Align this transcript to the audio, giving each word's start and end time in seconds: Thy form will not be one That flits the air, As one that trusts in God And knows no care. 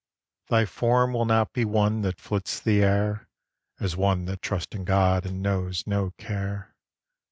Thy 0.47 0.65
form 0.65 1.13
will 1.13 1.25
not 1.25 1.53
be 1.53 1.63
one 1.63 2.01
That 2.01 2.19
flits 2.19 2.59
the 2.59 2.81
air, 2.83 3.27
As 3.79 3.95
one 3.95 4.25
that 4.25 4.41
trusts 4.41 4.75
in 4.75 4.83
God 4.83 5.27
And 5.27 5.43
knows 5.43 5.83
no 5.85 6.09
care. 6.17 6.73